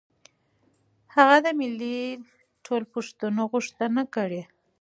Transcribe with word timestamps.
هغه 1.15 1.37
د 1.45 1.47
ملي 1.59 1.99
ټولپوښتنې 2.65 3.43
غوښتنه 3.51 4.01
کړې. 4.15 4.41